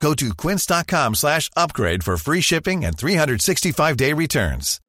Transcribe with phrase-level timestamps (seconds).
[0.00, 4.80] Go to quince.com slash upgrade for free shipping and 365-day returns.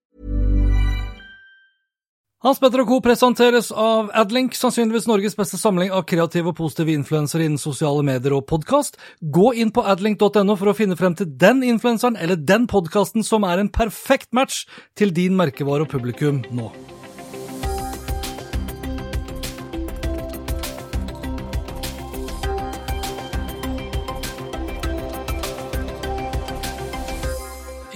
[2.46, 3.00] Hans Petter og Co.
[3.02, 8.36] presenteres av Adlink, sannsynligvis Norges beste samling av kreative og positive influensere innen sosiale medier
[8.38, 9.00] og podkast.
[9.20, 13.48] Gå inn på adlink.no for å finne frem til den influenseren eller den podkasten som
[13.50, 16.70] er en perfekt match til din merkevare og publikum nå.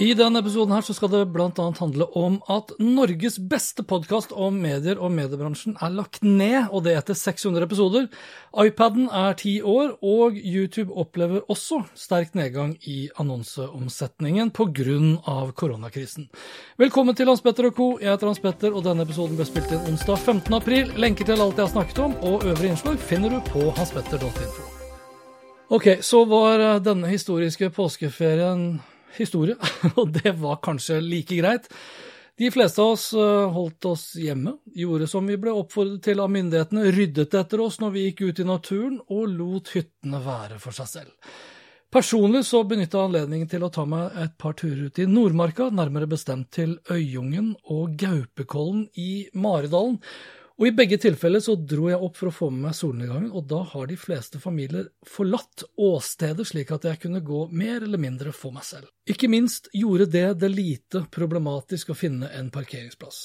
[0.02, 4.56] I denne episoden her så skal det annet handle om at Norges beste podkast om
[4.58, 8.08] medier og mediebransjen er lagt ned, og det etter 600 episoder.
[8.58, 15.52] iPaden er ti år, og YouTube opplever også sterk nedgang i annonseomsetningen pga.
[15.54, 16.28] koronakrisen.
[16.78, 17.98] Velkommen til Hans Petter og co.
[18.00, 20.54] Jeg heter Hans Petter, og denne episoden ble spilt inn onsdag 15.
[20.54, 20.90] april.
[20.98, 24.70] Lenker til alt jeg har snakket om, og øvrige innslag finner du på hanspetter.info.
[25.70, 28.80] Ok, så var denne historiske påskeferien
[29.18, 29.58] historie,
[29.98, 31.68] og det var kanskje like greit.
[32.40, 36.88] De fleste av oss holdt oss hjemme, gjorde som vi ble oppfordret til av myndighetene,
[36.96, 40.88] ryddet etter oss når vi gikk ut i naturen, og lot hyttene være for seg
[40.94, 41.34] selv.
[41.92, 45.66] Personlig så benytta jeg anledningen til å ta meg et par turer ut i Nordmarka,
[45.76, 49.98] nærmere bestemt til Øyungen og Gaupekollen i Maridalen,
[50.58, 53.46] og I begge tilfeller så dro jeg opp for å få med meg solnedgangen, og
[53.50, 58.34] da har de fleste familier forlatt åstedet slik at jeg kunne gå mer eller mindre
[58.36, 58.90] for meg selv.
[59.08, 63.22] Ikke minst gjorde det det lite problematisk å finne en parkeringsplass.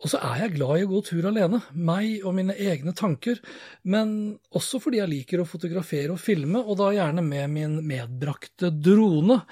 [0.00, 3.40] Og så er jeg glad i å gå tur alene, meg og mine egne tanker,
[3.84, 8.72] men også fordi jeg liker å fotografere og filme, og da gjerne med min medbrakte
[8.72, 9.42] drone.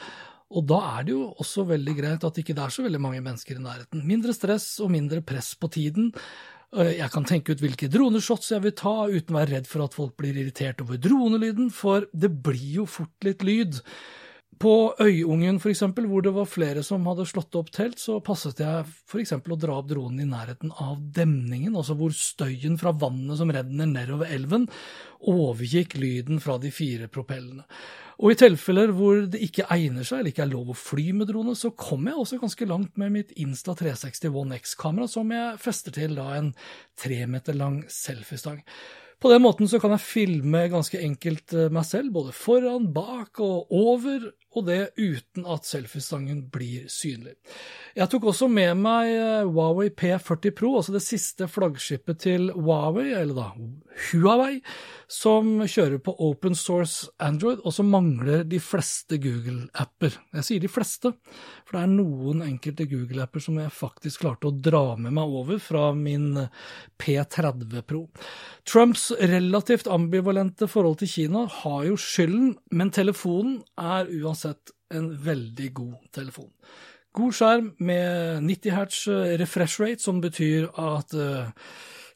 [0.49, 3.21] Og da er det jo også veldig greit at ikke det er så veldig mange
[3.25, 4.07] mennesker i nærheten.
[4.09, 6.09] Mindre stress og mindre press på tiden.
[6.69, 9.95] Jeg kan tenke ut hvilke droneshots jeg vil ta, uten å være redd for at
[9.97, 13.79] folk blir irritert over dronelyden, for det blir jo fort litt lyd.
[14.61, 18.61] På Øyungen, for eksempel, hvor det var flere som hadde slått opp telt, så passet
[18.61, 22.93] jeg for eksempel å dra opp dronen i nærheten av demningen, altså hvor støyen fra
[22.93, 24.67] vannet som renner nedover elven,
[25.31, 27.65] overgikk lyden fra de fire propellene.
[28.19, 31.29] Og i tilfeller hvor det ikke egner seg eller ikke er lov å fly med
[31.31, 35.61] drone, så kommer jeg også ganske langt med mitt Insta 360 One X-kamera, som jeg
[35.63, 36.51] fester til da en
[36.99, 38.65] tre meter lang selfiestang.
[39.23, 43.71] På den måten så kan jeg filme ganske enkelt meg selv, både foran, bak og
[43.75, 47.37] over, og det uten at selfiestangen blir synlig.
[47.99, 49.11] Jeg tok også med meg
[49.49, 53.49] Huawei P40 Pro, altså det siste flaggskipet til Huawei, eller da
[54.09, 54.61] Huawei,
[55.11, 60.19] som kjører på open source Android, og som mangler de fleste Google-apper.
[60.39, 61.13] Jeg sier de fleste,
[61.67, 65.61] for det er noen enkelte Google-apper som jeg faktisk klarte å dra med meg over
[65.63, 66.31] fra min
[67.01, 68.05] P30 Pro.
[68.69, 74.48] Trumps relativt ambivalente forhold til Kina har jo skylden, men telefonen er uansett
[74.95, 76.51] en veldig god telefon.
[77.13, 78.99] God skjerm med 90 hertz
[79.41, 81.15] refresh rate, som betyr at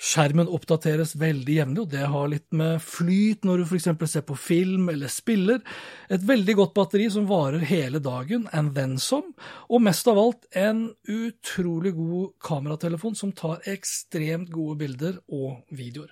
[0.03, 3.89] skjermen oppdateres veldig jevnlig, og det har litt med flyt når du f.eks.
[4.11, 5.61] ser på film eller spiller.
[6.13, 9.31] Et veldig godt batteri som varer hele dagen, and then some,
[9.71, 16.11] og mest av alt en utrolig god kameratelefon som tar ekstremt gode bilder og videoer.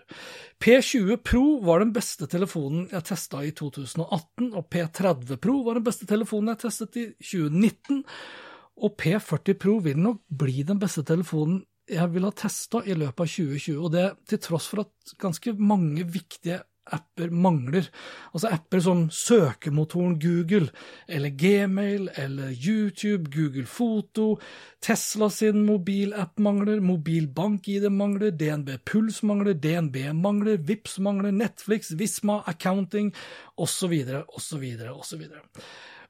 [0.62, 5.88] P20 Pro var den beste telefonen jeg testa i 2018, og P30 Pro var den
[5.88, 8.04] beste telefonen jeg testet i 2019.
[8.80, 11.58] Og P40 Pro vil nok bli den beste telefonen
[11.90, 15.54] jeg vil ha testa i løpet av 2020, og det til tross for at ganske
[15.58, 17.86] mange viktige apper mangler.
[18.34, 20.70] Altså apper som søkemotoren Google,
[21.08, 24.38] eller Gmail, eller YouTube, Google Foto,
[24.82, 32.40] Tesla sin mobilapp mangler, mobilbank-ID mangler, DNB Puls mangler, DNB mangler, Vips mangler, Netflix, Visma,
[32.50, 33.12] Accounting,
[33.56, 33.94] osv.,
[34.28, 34.66] osv.,
[34.96, 35.24] osv.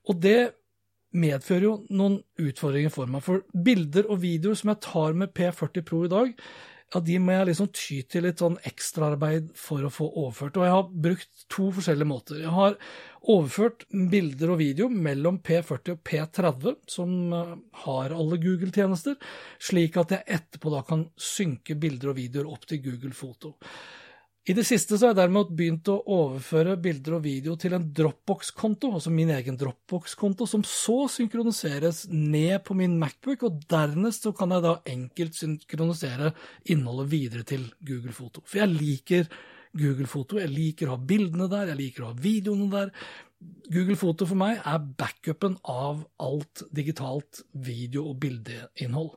[0.09, 0.39] Og det
[1.17, 3.25] medfører jo noen utfordringer for meg.
[3.27, 6.35] For bilder og videoer som jeg tar med P40 Pro i dag,
[6.91, 10.59] ja, de må jeg liksom ty til litt sånn ekstraarbeid for å få overført.
[10.59, 12.41] Og jeg har brukt to forskjellige måter.
[12.43, 12.75] Jeg har
[13.31, 17.15] overført bilder og video mellom P40 og P30, som
[17.85, 19.15] har alle Google-tjenester,
[19.63, 23.55] slik at jeg etterpå da kan synke bilder og videoer opp til Google Foto.
[24.51, 27.85] I det siste så har jeg derimot begynt å overføre bilder og video til en
[27.95, 34.33] Dropbox-konto, altså min egen Dropbox-konto, som så synkroniseres ned på min Macbook, og dernest så
[34.35, 36.33] kan jeg da enkelt synkronisere
[36.75, 38.43] innholdet videre til Google Foto.
[38.43, 39.31] For jeg liker
[39.79, 42.95] Google Foto, jeg liker å ha bildene der, jeg liker å ha videoene der.
[43.71, 49.15] Google Foto for meg er backupen av alt digitalt video- og bildeinnhold.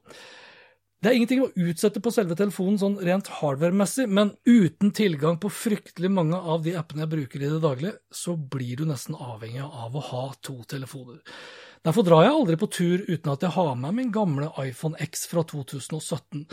[1.03, 5.49] Det er ingenting å utsette på selve telefonen sånn rent hardware-messig, men uten tilgang på
[5.51, 9.65] fryktelig mange av de appene jeg bruker i det daglige, så blir du nesten avhengig
[9.65, 11.19] av å ha to telefoner.
[11.83, 15.25] Derfor drar jeg aldri på tur uten at jeg har med min gamle iPhone X
[15.27, 16.45] fra 2017,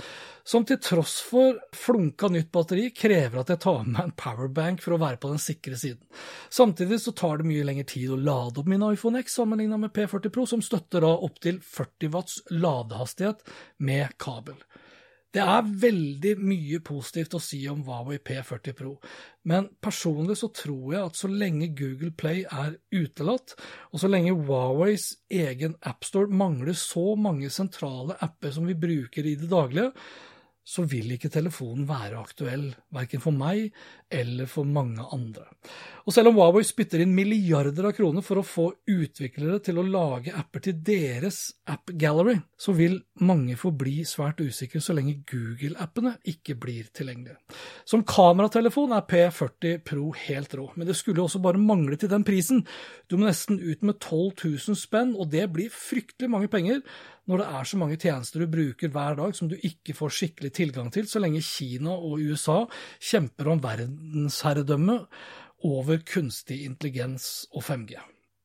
[0.43, 4.97] som til tross for flunka nytt batteri krever at jeg tar med en powerbank for
[4.97, 6.03] å være på den sikre siden.
[6.51, 9.95] Samtidig så tar det mye lengre tid å lade opp min iPhone X sammenligna med
[9.95, 13.47] P40 Pro, som støtter da opptil 40 watts ladehastighet
[13.87, 14.59] med kabel.
[15.31, 18.97] Det er veldig mye positivt å si om Huawei P40 Pro,
[19.47, 23.55] men personlig så tror jeg at så lenge Google Play er utelatt,
[23.95, 29.37] og så lenge Huaweis egen appstore mangler så mange sentrale apper som vi bruker i
[29.39, 29.93] det daglige,
[30.71, 33.73] så vil ikke telefonen være aktuell, verken for meg
[34.11, 35.49] eller for mange andre.
[36.07, 39.87] Og selv om Huawei spytter inn milliarder av kroner for å få utviklere til å
[39.87, 41.41] lage apper til deres
[41.71, 47.39] app gallery, så vil mange forbli svært usikre så lenge Google-appene ikke blir tilgjengelige.
[47.89, 52.27] Som kameratelefon er P40 Pro helt rå, men det skulle også bare mangle til den
[52.27, 52.63] prisen.
[53.11, 56.85] Du må nesten ut med 12 000 spenn, og det blir fryktelig mange penger
[57.31, 60.53] når det er så mange tjenester du bruker hver dag som du ikke får skikkelig
[60.57, 62.65] tilgang til, så lenge Kina og USA
[62.99, 64.97] kjemper om verdensherredømme
[65.71, 68.01] over kunstig intelligens og 5G.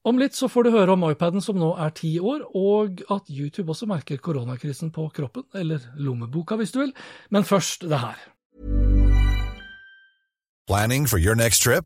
[0.06, 3.32] Om litt så får du høre om iPaden som nå er ti år, og at
[3.32, 6.94] YouTube også merker koronakrisen på kroppen, eller lommeboka hvis du vil,
[7.34, 8.22] men først det her.
[10.70, 11.86] Planning for your next trip?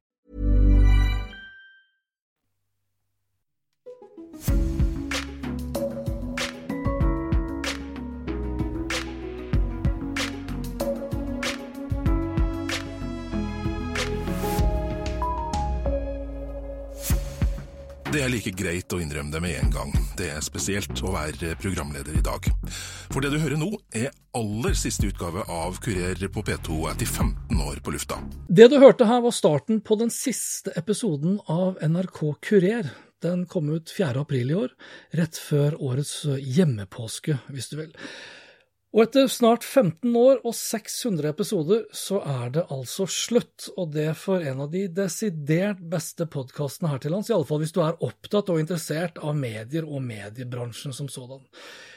[18.11, 19.91] Det er like greit å innrømme det med en gang.
[20.19, 22.49] Det er spesielt å være programleder i dag.
[23.07, 27.61] For det du hører nå, er aller siste utgave av Kurer på P2 etter 15
[27.63, 28.17] år på lufta.
[28.51, 32.91] Det du hørte her, var starten på den siste episoden av NRK Kurer.
[33.23, 34.11] Den kom ut 4.
[34.25, 34.75] april i år,
[35.15, 37.95] rett før årets hjemmepåske, hvis du vil.
[38.91, 43.69] Og etter snart 15 år og 600 episoder, så er det altså slutt.
[43.79, 47.79] Og det for en av de desidert beste podkastene her til lands, iallfall hvis du
[47.85, 51.39] er opptatt og interessert av medier og mediebransjen som sådan.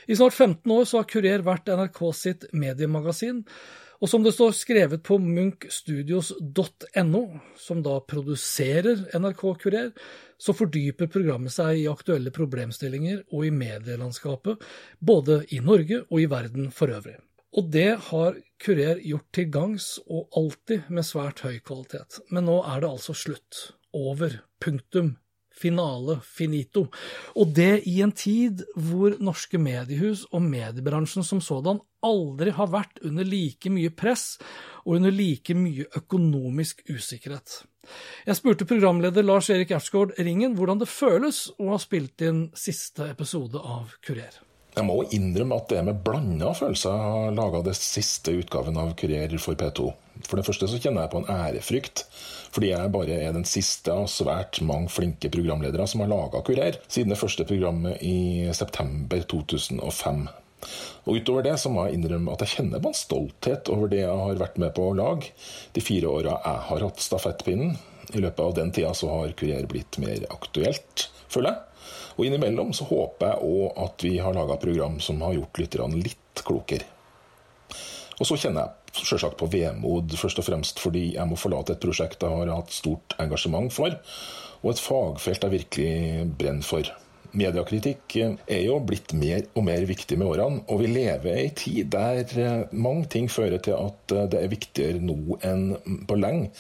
[0.07, 3.43] I snart 15 år så har Kurer vært NRK sitt mediemagasin.
[4.05, 7.23] Og som det står skrevet på munchstudios.no,
[7.57, 9.95] som da produserer NRK Kurer,
[10.37, 14.61] så fordyper programmet seg i aktuelle problemstillinger og i medielandskapet,
[15.01, 17.17] både i Norge og i verden for øvrig.
[17.57, 22.21] Og det har Kurer gjort til gangs, og alltid med svært høy kvalitet.
[22.29, 23.71] Men nå er det altså slutt.
[23.95, 24.43] Over.
[24.61, 25.15] Punktum
[25.55, 26.87] finale, finito.
[27.39, 33.01] Og det i en tid hvor norske mediehus og mediebransjen som sådan aldri har vært
[33.07, 34.35] under like mye press
[34.85, 37.63] og under like mye økonomisk usikkerhet.
[38.25, 43.11] Jeg spurte programleder Lars Erik Ertsgaard Ringen hvordan det føles å ha spilt inn siste
[43.13, 44.41] episode av Kurer.
[44.75, 49.37] Jeg må innrømme at det med blanda følelser har laga det siste utgaven av Kurer
[49.39, 49.91] for P2.
[50.27, 52.05] For det første så kjenner jeg på en ærefrykt,
[52.55, 56.81] fordi jeg bare er den siste av svært mange flinke programledere som har laga Kurer
[56.89, 60.25] siden det første programmet i september 2005.
[61.05, 64.01] Og Utover det så må jeg innrømme at jeg kjenner på en stolthet over det
[64.03, 65.35] jeg har vært med på å lage
[65.77, 67.77] de fire åra jeg har hatt stafettpinnen.
[68.15, 71.74] I løpet av den tida så har Kurer blitt mer aktuelt, føler jeg.
[72.15, 76.01] Og innimellom så håper jeg òg at vi har laga program som har gjort lytterne
[76.03, 76.87] litt klokere.
[78.21, 81.83] Og så kjenner jeg sjølsagt på vemod, først og fremst fordi jeg må forlate et
[81.83, 83.97] prosjekt jeg har hatt stort engasjement for,
[84.63, 86.93] og et fagfelt jeg virkelig brenner for.
[87.35, 91.49] Mediekritikk er jo blitt mer og mer viktig med årene, og vi lever i ei
[91.59, 95.65] tid der eh, mange ting fører til at eh, det er viktigere nå enn
[96.07, 96.53] på lenge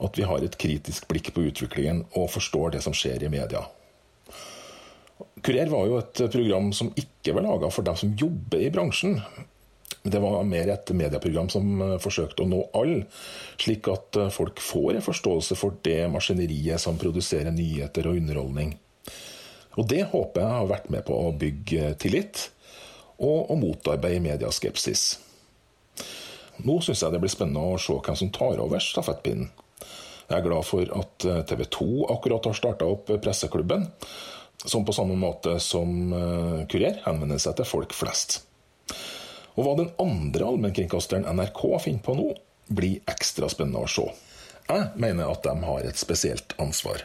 [0.00, 3.66] at vi har et kritisk blikk på utviklingen og forstår det som skjer i media.
[5.42, 9.18] Kurer var jo et program som ikke var laga for dem som jobber i bransjen.
[10.02, 13.04] Det var mer et medieprogram som eh, forsøkte å nå alle,
[13.60, 18.74] slik at folk får en forståelse for det maskineriet som produserer nyheter og underholdning.
[19.78, 22.48] Og det håper jeg har vært med på å bygge tillit,
[23.22, 25.04] og å motarbeide mediaskepsis.
[26.66, 29.48] Nå syns jeg det blir spennende å se hvem som tar over stafettpinnen.
[30.28, 33.88] Jeg er glad for at TV 2 akkurat har starta opp presseklubben,
[34.64, 38.40] som på samme måte som eh, Kurer henvender seg til folk flest.
[39.56, 42.28] Og hva den andre allmennkringkasteren NRK finner på nå,
[42.72, 44.06] blir ekstra spennende å se.
[44.68, 47.02] Jeg mener at de har et spesielt ansvar.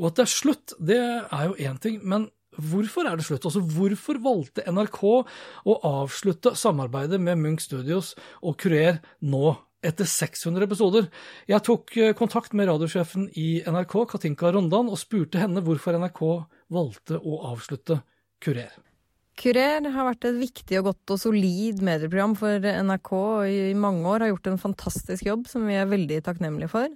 [0.00, 3.44] Og at det er slutt, det er jo én ting, men hvorfor er det slutt?
[3.48, 10.66] Altså, Hvorfor valgte NRK å avslutte samarbeidet med Munch Studios og Kurer nå, etter 600
[10.66, 11.08] episoder?
[11.50, 16.24] Jeg tok eh, kontakt med radiosjefen i NRK, Katinka Rondan, og spurte henne hvorfor NRK
[16.72, 18.00] valgte å avslutte
[18.42, 18.72] Kurer.
[19.38, 24.04] Kurer har vært et viktig og godt og solid medieprogram for NRK og i mange
[24.08, 26.90] år har gjort en fantastisk jobb som vi er veldig takknemlige for.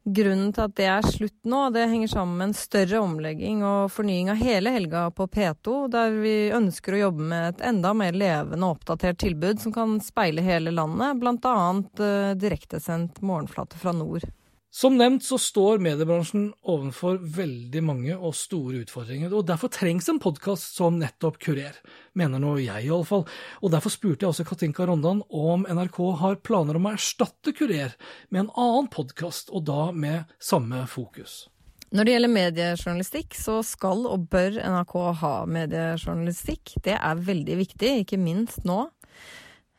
[0.00, 3.90] Grunnen til at det er slutt nå, det henger sammen med en større omlegging og
[3.92, 8.16] fornying av hele helga på P2, der vi ønsker å jobbe med et enda mer
[8.16, 11.56] levende og oppdatert tilbud som kan speile hele landet, bl.a.
[12.00, 14.24] Uh, direktesendt morgenflate fra nord.
[14.70, 20.20] Som nevnt så står mediebransjen overfor veldig mange og store utfordringer, og derfor trengs en
[20.22, 21.74] podkast som nettopp Kurer,
[22.14, 23.24] mener nå jeg iallfall.
[23.66, 27.96] Og derfor spurte jeg også Katinka Rondan om NRK har planer om å erstatte Kurer
[28.30, 31.48] med en annen podkast, og da med samme fokus.
[31.90, 36.76] Når det gjelder mediejournalistikk, så skal og bør NRK ha mediejournalistikk.
[36.86, 38.84] Det er veldig viktig, ikke minst nå.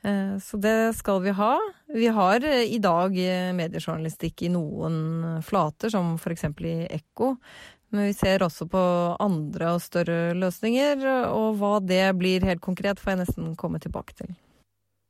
[0.03, 1.59] Eh, så det skal vi ha.
[1.87, 6.47] Vi har eh, i dag eh, mediejournalistikk i noen flater, som f.eks.
[6.65, 7.35] i Ekko.
[7.91, 8.81] Men vi ser også på
[9.19, 14.15] andre og større løsninger, og hva det blir helt konkret, får jeg nesten komme tilbake
[14.15, 14.31] til.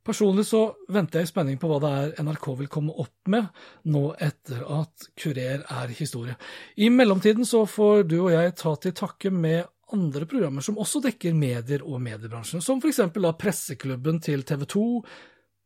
[0.01, 3.51] Personlig så venter jeg i spenning på hva det er NRK vil komme opp med
[3.93, 6.33] nå etter at Kurer er historie.
[6.81, 11.01] I mellomtiden så får du og jeg ta til takke med andre programmer som også
[11.05, 13.01] dekker medier og mediebransjen, som f.eks.
[13.39, 14.86] Presseklubben til TV 2,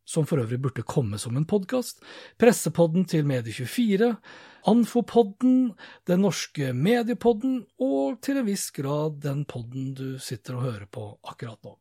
[0.05, 2.03] som for øvrig burde komme som en podkast,
[2.37, 4.11] Pressepodden til Medie24,
[4.69, 5.73] Anfopodden,
[6.07, 11.09] Den norske mediepodden og til en viss grad den podden du sitter og hører på
[11.25, 11.75] akkurat nå.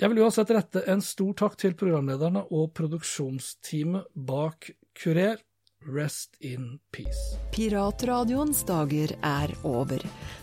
[0.00, 5.42] Jeg vil uansett rette en stor takk til programlederne og produksjonsteamet bak Kurer.
[5.86, 7.38] Rest in peace.
[7.52, 10.02] Piratradioens dager er over.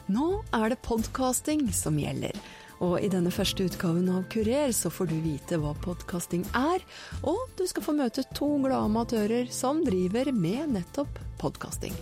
[0.09, 2.33] Nå er det podkasting som gjelder.
[2.81, 6.81] Og i denne første utgaven av Kurer så får du vite hva podkasting er,
[7.21, 11.93] og du skal få møte to glade amatører som driver med nettopp podkasting.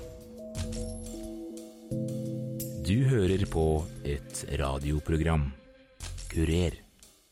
[2.88, 3.68] Du hører på
[4.08, 5.50] et radioprogram.
[6.32, 6.85] Kurer.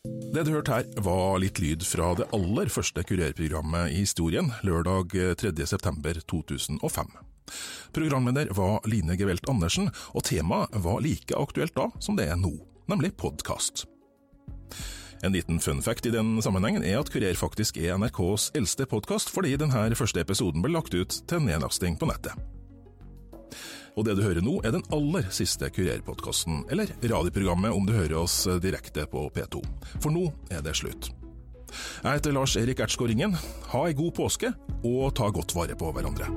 [0.04, 5.14] Det du hørte her, var litt lyd fra det aller første kurerprogrammet i historien, lørdag
[5.40, 7.14] 3.9.2005.
[7.96, 12.52] Programleder var Line Gevelt Andersen, og temaet var like aktuelt da som det er nå,
[12.92, 13.86] nemlig podkast.
[15.24, 19.32] En liten fun fact i den sammenhengen er at Kurer faktisk er NRKs eldste podkast,
[19.32, 22.36] fordi denne første episoden ble lagt ut til nedlasting på nettet.
[23.94, 28.18] Og det du hører nå, er den aller siste Kurerpodkasten, eller radioprogrammet om du hører
[28.24, 29.62] oss direkte på P2.
[30.00, 31.12] For nå er det slutt.
[32.02, 33.38] Jeg heter Lars Erik Ertsgaard Ringen.
[33.70, 36.30] Ha ei god påske, og ta godt vare på hverandre.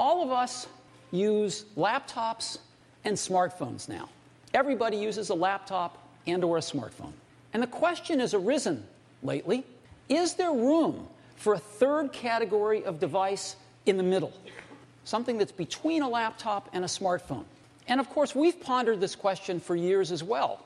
[0.00, 0.66] All of us
[1.12, 2.58] use laptops
[3.04, 4.08] and smartphones now.
[4.54, 5.98] Everybody uses a laptop
[6.30, 7.12] and or a smartphone.
[7.52, 8.84] And the question has arisen
[9.22, 9.64] lately,
[10.08, 13.56] is there room for a third category of device
[13.86, 14.32] in the middle?
[15.04, 17.44] Something that's between a laptop and a smartphone.
[17.88, 20.64] And of course, we've pondered this question for years as well.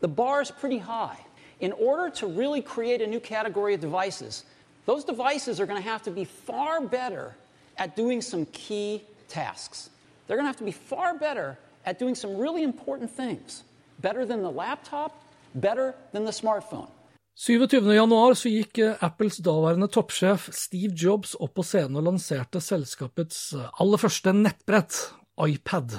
[0.00, 1.18] The bar is pretty high.
[1.60, 4.44] In order to really create a new category of devices,
[4.84, 7.34] those devices are going to have to be far better
[7.78, 9.90] at doing some key tasks.
[10.26, 11.56] They're going to have to be far better
[11.86, 13.62] at doing some really important things.
[14.00, 15.12] Better than the laptop,
[15.54, 16.88] better than the smartphone.
[17.38, 23.54] 27.1 så gikk eh, Apples daværende toppsjef Steve Jobs opp på scenen og lanserte selskapets
[23.56, 24.98] eh, aller første nettbrett,
[25.40, 25.96] iPad.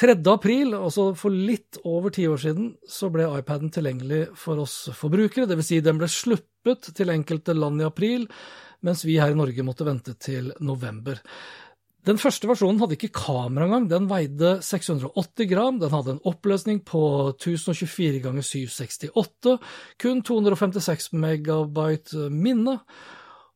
[0.00, 0.14] 3.
[0.30, 5.48] april, altså for litt over ti år siden, så ble iPaden tilgjengelig for oss forbrukere,
[5.50, 5.66] dvs.
[5.66, 8.28] Si den ble sluppet til enkelte land i april,
[8.86, 11.20] mens vi her i Norge måtte vente til november.
[12.08, 13.86] Den første versjonen hadde ikke kamera engang.
[13.90, 17.02] Den veide 680 gram, den hadde en oppløsning på
[17.34, 19.56] 1024 ganger 768,
[20.00, 22.78] kun 256 megabyte minne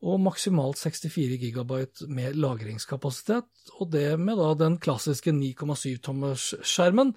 [0.04, 3.46] og maksimalt 64 gigabyte med lagringskapasitet,
[3.80, 7.14] og det med da den klassiske 9,7-tommers-skjermen,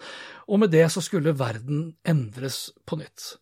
[0.48, 3.34] og med det så skulle verden endres på nytt.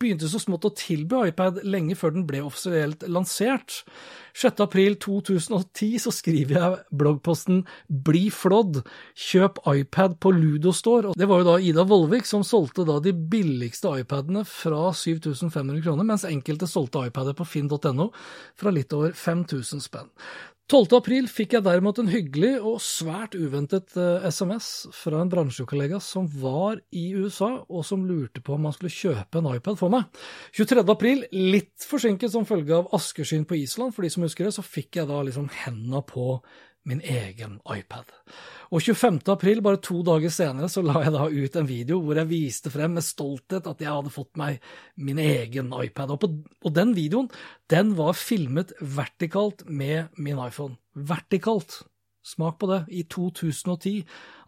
[0.00, 3.82] begynte så smått å tilby iPad lenge før den ble offisielt lansert.
[4.36, 8.82] 6.4.2010 så skriver jeg bloggposten Bli flådd,
[9.28, 11.14] kjøp iPad på Ludostore.
[11.16, 16.04] Det var jo da Ida Vollvik som solgte da de billigste iPadene fra 7500 kroner,
[16.04, 18.10] mens enkelte solgte iPader på finn.no
[18.58, 20.12] fra litt over 5000 spenn.
[20.66, 20.96] 12.
[20.98, 23.92] april fikk jeg derimot en hyggelig og svært uventet
[24.26, 28.74] SMS eh, fra en bransjekollega som var i USA, og som lurte på om han
[28.74, 30.08] skulle kjøpe en iPad for meg.
[30.58, 30.82] 23.
[30.90, 34.66] april, litt forsinket som følge av askeskyen på Island, for de som husker det, så
[34.66, 36.40] fikk jeg da liksom henda på
[36.86, 38.12] min egen iPad.
[38.74, 39.20] Og 25.
[39.30, 42.72] april, bare to dager senere, så la jeg da ut en video hvor jeg viste
[42.72, 44.62] frem med stolthet at jeg hadde fått meg
[44.96, 46.14] min egen iPad.
[46.14, 46.30] Og, på,
[46.66, 47.30] og den videoen,
[47.72, 50.78] den var filmet vertikalt med min iPhone.
[50.94, 51.82] Vertikalt.
[52.26, 52.80] Smak på det.
[52.90, 54.00] I 2010.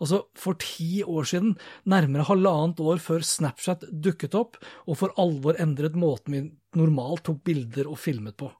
[0.02, 1.54] Altså for ti år siden,
[1.86, 6.46] nærmere halvannet år før Snapchat dukket opp og for alvor endret måten vi
[6.78, 8.50] normalt tok bilder og filmet på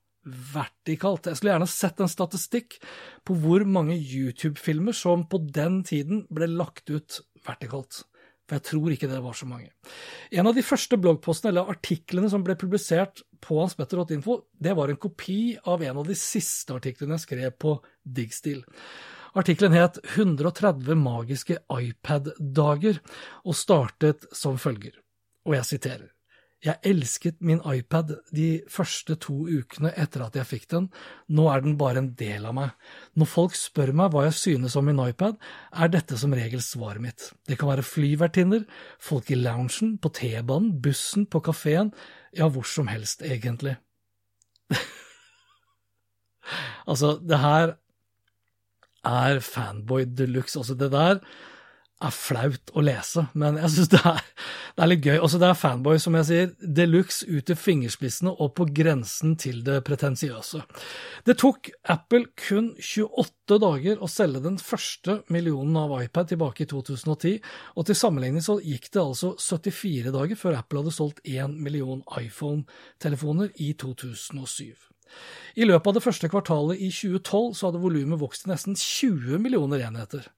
[0.53, 1.27] vertikalt.
[1.29, 2.79] Jeg skulle gjerne sett en statistikk
[3.27, 8.05] på hvor mange YouTube-filmer som på den tiden ble lagt ut vertikalt.
[8.49, 9.69] For jeg tror ikke det var så mange.
[10.33, 15.01] En av de første bloggpostene eller artiklene som ble publisert på hanspetter.info, det var en
[15.01, 18.65] kopi av en av de siste artiklene jeg skrev på Digstil.
[19.39, 23.03] Artikkelen het 130 magiske iPad-dager
[23.45, 24.97] og startet som følger,
[25.45, 26.09] og jeg siterer.
[26.65, 30.89] Jeg elsket min iPad de første to ukene etter at jeg fikk den,
[31.31, 32.73] nå er den bare en del av meg.
[33.15, 35.37] Når folk spør meg hva jeg synes om min iPad,
[35.71, 37.29] er dette som regel svaret mitt.
[37.47, 38.65] Det kan være flyvertinner,
[38.99, 41.93] folk i loungen, på T-banen, bussen, på kafeen,
[42.35, 43.77] ja, hvor som helst, egentlig.
[46.91, 47.77] altså, det her
[49.07, 50.59] er fanboy de luxe.
[50.59, 51.23] Altså, det der
[51.99, 55.17] er flaut å lese, men jeg syns det, det, er litt gøy.
[55.19, 59.35] Også det er fanboy, som jeg sier, de luxe ut til fingerspissene og på grensen
[59.41, 60.63] til det pretensiøse.
[61.27, 66.71] Det tok Apple kun 28 dager å selge den første millionen av iPad tilbake i
[66.71, 67.41] 2010,
[67.75, 72.05] og til sammenligning så gikk det altså 74 dager før Apple hadde solgt 1 million
[72.21, 74.71] iPhone-telefoner i 2007.
[75.59, 79.41] I løpet av det første kvartalet i 2012 så hadde volumet vokst til nesten 20
[79.43, 80.29] millioner enheter.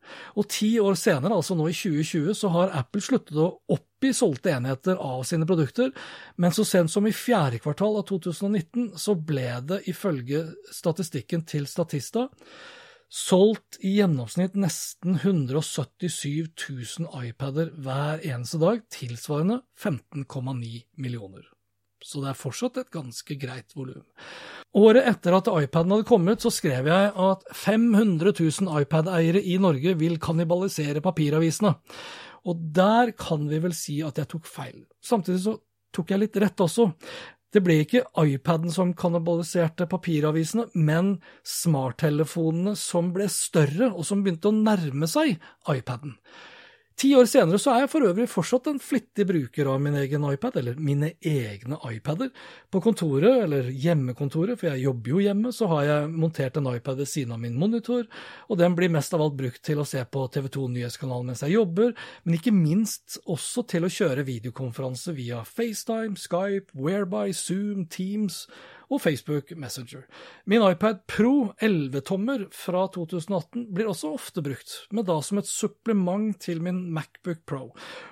[0.41, 4.55] Og ti år senere, altså nå i 2020, så har Apple sluttet å oppgi solgte
[4.55, 5.93] enheter av sine produkter,
[6.41, 11.69] men så sent som i fjerde kvartal av 2019 så ble det ifølge statistikken til
[11.71, 12.29] Statista
[13.11, 21.49] solgt i gjennomsnitt nesten 177 000 iPader hver eneste dag, tilsvarende 15,9 millioner.
[22.05, 24.05] Så det er fortsatt et ganske greit volum.
[24.81, 29.97] Året etter at iPaden hadde kommet, så skrev jeg at 500 000 iPad-eiere i Norge
[29.99, 31.75] vil kannibalisere papiravisene.
[32.49, 34.87] Og der kan vi vel si at jeg tok feil.
[35.05, 35.59] Samtidig så
[35.93, 36.89] tok jeg litt rett også.
[37.51, 44.53] Det ble ikke iPaden som kannibaliserte papiravisene, men smarttelefonene som ble større, og som begynte
[44.53, 45.35] å nærme seg
[45.67, 46.15] iPaden.
[47.01, 50.25] Ti år senere så er jeg for øvrig fortsatt en flittig bruker av min egen
[50.29, 52.29] iPad, eller mine egne iPader.
[52.69, 57.01] På kontoret, eller hjemmekontoret, for jeg jobber jo hjemme, så har jeg montert en iPad
[57.01, 58.05] ved siden av min monitor,
[58.53, 61.45] og den blir mest av alt brukt til å se på TV 2 Nyhetskanalen mens
[61.47, 61.95] jeg jobber,
[62.27, 68.45] men ikke minst også til å kjøre videokonferanse via FaceTime, Skype, Whereby, Zoom, Teams
[68.91, 70.05] og Facebook Messenger.
[70.45, 76.35] Min iPad Pro 11-tommer fra 2018 blir også ofte brukt, men da som et supplement
[76.43, 77.63] til min Macbook Pro.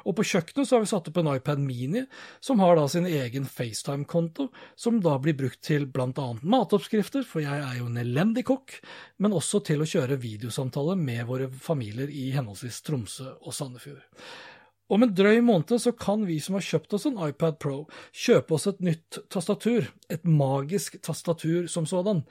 [0.06, 2.04] Og på kjøkkenet så har vi satt opp en iPad Mini,
[2.40, 7.42] som har da sin egen FaceTime-konto, som da blir brukt til blant annet matoppskrifter, for
[7.42, 8.78] jeg er jo en elendig kokk,
[9.18, 14.06] men også til å kjøre videosamtale med våre familier i henholdsvis Tromsø og Sandefjord.
[14.88, 17.82] Om en drøy måned så kan vi som har kjøpt oss en iPad Pro,
[18.16, 22.24] kjøpe oss et nytt tastatur, et magisk tastatur som sådan.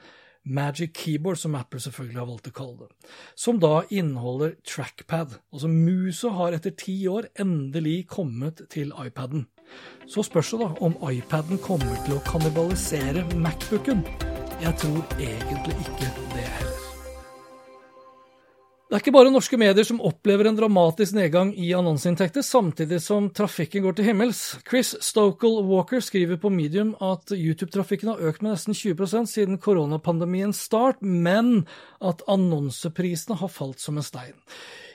[0.48, 5.36] Magic Keyboard, som Apple selvfølgelig har valgt å kalle det, som da inneholder trackpad.
[5.52, 9.44] Altså musa har etter ti år endelig kommet til iPaden.
[10.08, 14.02] Så spørs det da om iPaden kommer til å kannibalisere Macbooken.
[14.62, 16.67] Jeg tror egentlig ikke det heller.
[18.88, 23.26] Det er ikke bare norske medier som opplever en dramatisk nedgang i annonseinntekter, samtidig som
[23.36, 24.40] trafikken går til himmels.
[24.64, 30.62] Chris Stokel Walker skriver på Medium at YouTube-trafikken har økt med nesten 20% siden koronapandemiens
[30.70, 31.66] start, men
[32.00, 34.32] at annonseprisene har falt som en stein.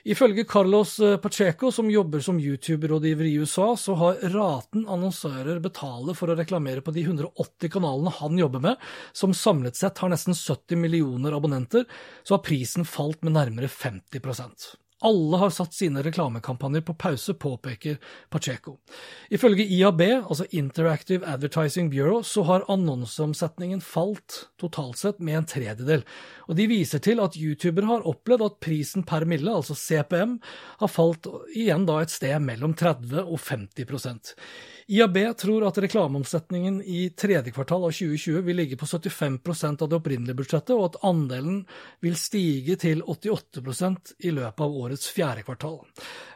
[0.03, 6.17] Ifølge Carlos eh, Pacheco, som jobber som YouTube-rådgiver i USA, så har raten annonsører betaler
[6.19, 8.83] for å reklamere på de 180 kanalene han jobber med,
[9.15, 11.87] som samlet sett har nesten 70 millioner abonnenter,
[12.23, 14.19] så har prisen falt med nærmere 50
[15.03, 17.97] alle har satt sine reklamekampanjer på pause, påpeker
[18.33, 18.77] Pacheco.
[19.29, 26.05] Ifølge IAB, altså Interactive Advertising Bureau, så har annonseomsetningen falt totalt sett med en tredjedel.
[26.47, 30.39] Og de viser til at youtubere har opplevd at prisen per mille, altså CPM,
[30.79, 34.33] har falt igjen da et sted mellom 30 og 50
[34.87, 39.99] IAB tror at reklameomsetningen i tredje kvartal av 2020 vil ligge på 75% av det
[39.99, 41.63] opprinnelige budsjettet, og at andelen
[42.03, 45.79] vil stige til 88% i løpet av årets fjerde kvartal.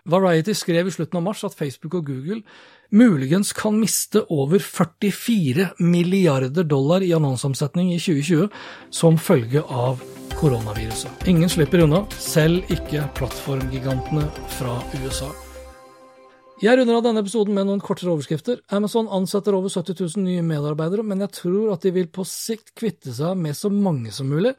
[0.07, 2.41] Variety skrev i slutten av mars at Facebook og Google
[2.89, 8.47] muligens kan miste over 44 milliarder dollar i annonseomsetning i 2020
[8.89, 9.99] som følge av
[10.37, 11.27] koronaviruset.
[11.27, 14.29] Ingen slipper unna, selv ikke plattformgigantene
[14.59, 15.33] fra USA.
[16.57, 18.63] Jeg runder av denne episoden med noen kortere overskrifter.
[18.73, 22.71] Amazon ansetter over 70 000 nye medarbeidere, men jeg tror at de vil på sikt
[22.73, 24.55] kvitte seg med så mange som mulig.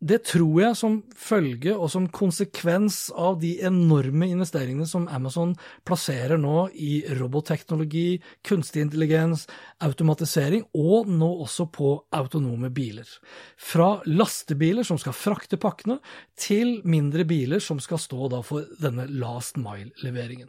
[0.00, 5.52] Det tror jeg som følge og som konsekvens av de enorme investeringene som Amazon
[5.84, 9.44] plasserer nå i robotteknologi, kunstig intelligens,
[9.84, 13.12] automatisering og nå også på autonome biler.
[13.60, 16.00] Fra lastebiler som skal frakte pakkene,
[16.32, 20.48] til mindre biler som skal stå for denne last mile-leveringen.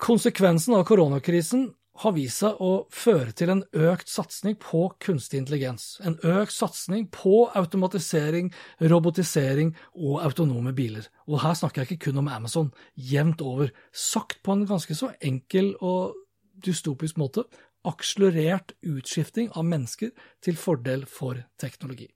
[0.00, 1.66] Konsekvensen av koronakrisen
[2.00, 5.98] har vist seg å føre til en økt satsing på kunstig intelligens.
[6.00, 8.48] En økt satsing på automatisering,
[8.80, 11.04] robotisering og autonome biler.
[11.28, 12.70] Og her snakker jeg ikke kun om Amazon.
[12.96, 13.74] Jevnt over.
[13.92, 16.16] Sagt på en ganske så enkel og
[16.64, 17.44] dystopisk måte.
[17.84, 22.08] Akselerert utskifting av mennesker til fordel for teknologi.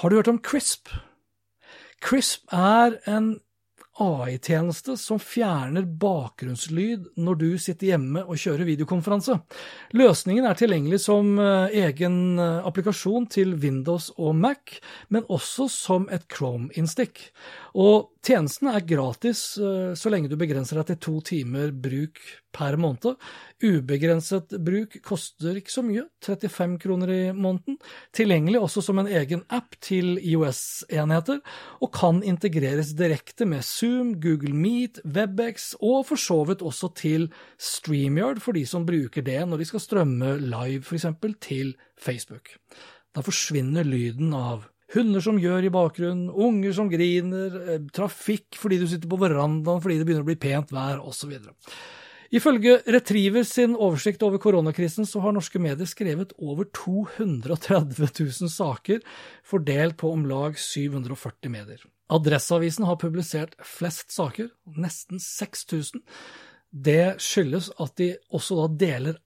[0.00, 0.88] Har du hørt om CRISP?
[2.00, 3.34] CRISP er en
[3.98, 9.38] AI-tjeneste som fjerner bakgrunnslyd når du sitter hjemme og kjører videokonferanse.
[9.98, 14.78] Løsningen er tilgjengelig som eh, egen eh, applikasjon til Windows og Mac,
[15.10, 17.28] men også som et Chrome-innstikk.
[17.78, 22.18] Og tjenesten er gratis eh, så lenge du begrenser deg til to timer bruk
[22.54, 23.14] per måned.
[23.62, 27.76] Ubegrenset bruk koster ikke så mye, 35 kroner i måneden.
[28.16, 31.38] Tilgjengelig også som en egen app til IOS-enheter,
[31.78, 37.28] og kan integreres direkte med Zoom, Google Meet, Webex og for så vidt også til
[37.62, 41.06] StreamYard for de som bruker det når de skal strømme live, f.eks.
[41.46, 42.56] til Facebook.
[43.14, 48.80] Da forsvinner lyden av hunder som gjør i bakgrunnen, unger som griner, eh, trafikk fordi
[48.80, 51.38] du sitter på verandaen fordi det begynner å bli pent vær, osv.
[52.28, 59.00] Ifølge Retriever sin oversikt over koronakrisen så har norske medier skrevet over 230 000 saker,
[59.44, 61.80] fordelt på om lag 740 medier.
[62.12, 66.04] Adresseavisen har publisert flest saker, nesten 6000.
[66.68, 69.16] Det skyldes at de også da deler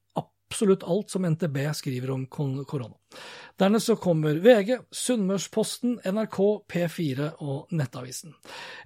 [0.53, 2.95] absolutt alt som NTB skriver om korona.
[3.57, 6.39] Dernest så kommer VG, Sunnmørsposten, NRK,
[6.69, 8.35] P4 og Nettavisen.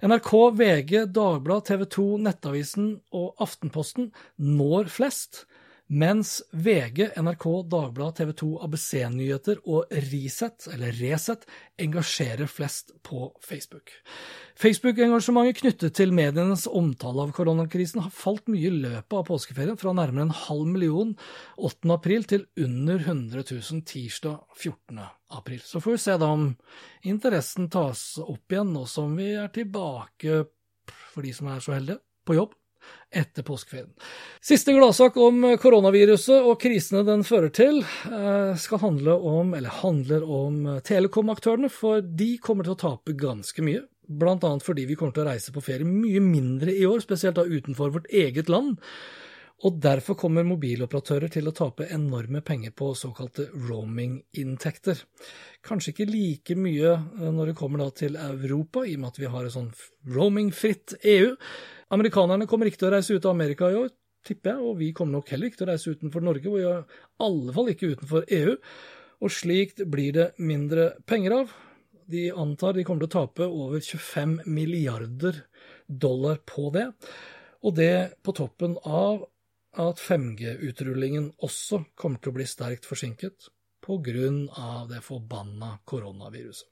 [0.03, 5.45] NRK, VG, Dagbladet, TV 2, Nettavisen og Aftenposten når flest,
[5.87, 11.45] mens VG, NRK, Dagbladet, TV 2, ABC-nyheter og Resett, eller Resett,
[11.79, 13.93] engasjerer flest på Facebook.
[14.59, 19.95] Facebook-engasjementet knyttet til medienes omtale av koronakrisen har falt mye i løpet av påskeferien, fra
[19.95, 21.15] nærmere en halv million
[21.55, 21.87] 8.
[21.95, 25.01] april til under 100 000 tirsdag 14.
[25.39, 25.63] april.
[25.63, 26.49] Så får vi se da om
[27.07, 30.43] interessen tas opp igjen nå som vi er tilbake,
[31.13, 32.57] for de som er så heldige, på jobb.
[33.11, 33.89] Etter påskeferien.
[34.43, 40.23] Siste gladsak om koronaviruset og krisene den fører til, eh, skal handle om, eller handler
[40.23, 43.85] om telekomaktørene, for de kommer til å tape ganske mye.
[44.07, 47.35] Blant annet fordi vi kommer til å reise på ferie mye mindre i år, spesielt
[47.35, 48.77] da utenfor vårt eget land.
[49.65, 54.99] Og derfor kommer mobiloperatører til å tape enorme penger på såkalte roaming-inntekter.
[55.65, 59.31] Kanskje ikke like mye eh, når det kommer til Europa, i og med at vi
[59.33, 59.71] har et sånn
[60.13, 61.33] roaming-fritt EU.
[61.93, 63.93] Amerikanerne kommer ikke til å reise ut av Amerika i år,
[64.27, 67.23] tipper jeg, og vi kommer nok heller ikke til å reise utenfor Norge, og i
[67.27, 68.57] alle fall ikke utenfor EU.
[69.23, 71.55] Og slikt blir det mindre penger av.
[72.07, 75.41] De antar de kommer til å tape over 25 milliarder
[75.87, 76.89] dollar på det.
[77.65, 79.25] Og det på toppen av
[79.77, 83.49] at 5G-utrullingen også kommer til å bli sterkt forsinket
[83.87, 84.87] pga.
[84.89, 86.67] det forbanna koronaviruset.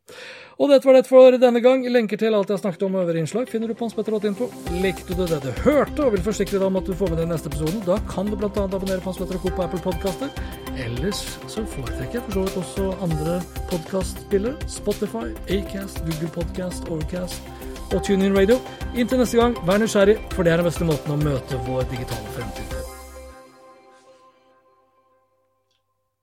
[0.60, 1.86] Og dette var det for denne gang.
[1.88, 4.50] Lenker til alt jeg snakket om over innslag finner du på hanspetter.info.
[4.84, 7.32] Likte du det du hørte og vil forsikre deg om at du får med deg
[7.32, 8.52] neste episode, da kan du bl.a.
[8.52, 9.54] abonnere på Hans Petter Co.
[9.56, 10.32] på Apple Podkaster.
[10.76, 13.40] Ellers så foretrekker jeg for så vidt også andre
[13.72, 14.72] podkastspillere.
[14.72, 17.54] Spotify, Acast, Google Podcast, Overcast
[17.94, 18.60] og TuneIn Radio.
[18.96, 22.36] Inntil neste gang, vær nysgjerrig, for det er den beste måten å møte vår digitale
[22.38, 22.75] fremtid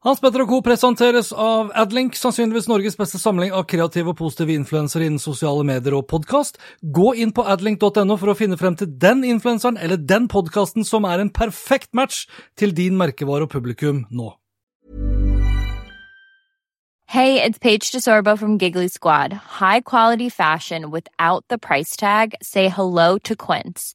[0.02, 0.56] Hans Petter og Co.
[0.66, 5.94] presenteres av Adlink, sannsynligvis Norges beste samling av kreative og positive influensere innen sosiale medier
[5.94, 6.58] og podkast.
[6.82, 11.06] Gå inn på adlink.no for å finne frem til den influenseren eller den podkasten som
[11.06, 12.24] er en perfekt match
[12.58, 14.32] til din merkevare og publikum nå.
[17.06, 19.32] Hey, it's Paige DeSorbo from Giggly Squad.
[19.62, 22.34] High quality fashion without the price tag.
[22.42, 23.94] Say hello to Quince.